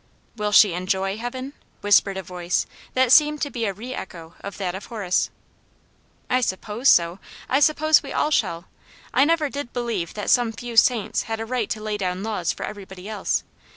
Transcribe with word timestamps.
"Will 0.35 0.51
she 0.51 0.73
enjoy 0.73 1.17
heaven?" 1.19 1.53
whispered 1.81 2.17
a 2.17 2.23
voice 2.23 2.65
that 2.95 3.09
•seemed 3.09 3.39
to 3.41 3.51
be 3.51 3.65
a 3.65 3.71
re 3.73 3.93
echo 3.93 4.33
of 4.39 4.57
that 4.57 4.73
of 4.73 4.87
Horace. 4.87 5.29
*' 5.79 6.05
I 6.27 6.41
suppose 6.41 6.89
so. 6.89 7.19
I 7.47 7.59
suppose 7.59 8.01
we 8.01 8.11
all 8.11 8.31
shall. 8.31 8.65
I 9.13 9.25
never 9.25 9.47
did 9.47 9.73
believe 9.73 10.15
that 10.15 10.31
some 10.31 10.53
few 10.53 10.75
saints 10.75 11.25
had 11.29 11.39
a 11.39 11.45
right 11.45 11.69
to 11.69 11.79
lay 11.83 11.97
down 11.97 12.23
laws 12.23 12.51
for 12.51 12.63
everybody 12.65 13.07
else. 13.07 13.43